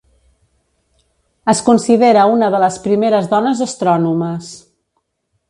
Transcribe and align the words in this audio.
Es 1.53 1.61
considera 1.67 2.23
una 2.37 2.49
de 2.57 2.63
les 2.65 2.81
primeres 2.87 3.29
dones 3.35 3.63
astrònomes. 3.67 4.51